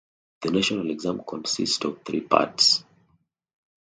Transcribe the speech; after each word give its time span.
The 0.41 0.49
National 0.49 0.89
Exam 0.89 1.21
consists 1.27 1.85
of 1.85 2.01
three 2.03 2.21
parts. 2.21 2.83